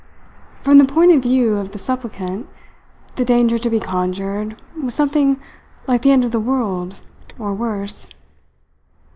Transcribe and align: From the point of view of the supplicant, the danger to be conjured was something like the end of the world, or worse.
From 0.63 0.79
the 0.79 0.85
point 0.85 1.11
of 1.11 1.21
view 1.21 1.57
of 1.57 1.73
the 1.73 1.77
supplicant, 1.77 2.49
the 3.17 3.23
danger 3.23 3.59
to 3.59 3.69
be 3.69 3.79
conjured 3.79 4.55
was 4.81 4.95
something 4.95 5.39
like 5.85 6.01
the 6.01 6.11
end 6.11 6.25
of 6.25 6.31
the 6.31 6.39
world, 6.39 6.95
or 7.37 7.53
worse. 7.53 8.09